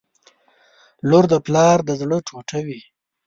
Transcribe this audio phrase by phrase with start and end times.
[1.09, 2.79] •لور د پلار د زړه ټوټه وي.